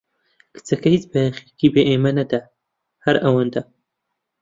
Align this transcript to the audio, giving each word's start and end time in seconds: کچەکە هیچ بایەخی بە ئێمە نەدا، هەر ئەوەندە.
کچەکە 0.53 0.89
هیچ 0.95 1.03
بایەخی 1.11 1.69
بە 1.73 1.81
ئێمە 1.89 2.11
نەدا، 2.17 2.41
هەر 3.05 3.15
ئەوەندە. 3.23 3.61